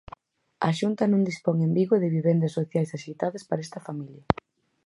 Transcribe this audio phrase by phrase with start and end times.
[0.67, 4.23] A Xunta non dispón en Vigo de vivendas sociais axeitadas para esta familia.